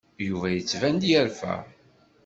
Yuba 0.27 0.47
yettban-d 0.51 1.03
yerfa. 1.11 1.55